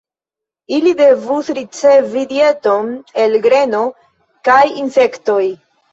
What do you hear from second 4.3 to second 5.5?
kaj insektoj.